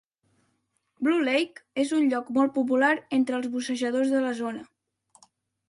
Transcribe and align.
Blue 1.07 1.19
Lake 1.27 1.83
és 1.83 1.91
un 1.99 2.09
lloc 2.13 2.33
molt 2.39 2.55
popular 2.57 2.91
entre 3.21 3.39
els 3.41 3.53
bussejadors 3.57 4.17
de 4.17 4.25
la 4.27 4.35
zona. 4.43 4.69